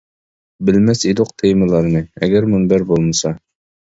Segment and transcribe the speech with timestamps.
[0.69, 3.37] بىلمەس ئىدۇق تېمىلارنى، ئەگەر مۇنبەر بولمىسا.